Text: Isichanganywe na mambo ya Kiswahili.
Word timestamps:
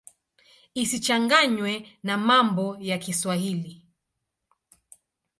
Isichanganywe 0.81 1.83
na 2.03 2.15
mambo 2.17 2.77
ya 2.79 2.97
Kiswahili. 2.97 3.85